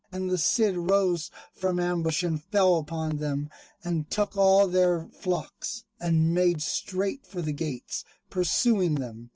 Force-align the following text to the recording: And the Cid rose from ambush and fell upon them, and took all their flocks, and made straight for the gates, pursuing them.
And 0.11 0.31
the 0.31 0.37
Cid 0.39 0.75
rose 0.77 1.29
from 1.53 1.79
ambush 1.79 2.23
and 2.23 2.41
fell 2.43 2.77
upon 2.77 3.17
them, 3.17 3.51
and 3.83 4.09
took 4.09 4.35
all 4.35 4.67
their 4.67 5.05
flocks, 5.09 5.83
and 5.99 6.33
made 6.33 6.63
straight 6.63 7.23
for 7.27 7.43
the 7.43 7.53
gates, 7.53 8.03
pursuing 8.31 8.95
them. 8.95 9.29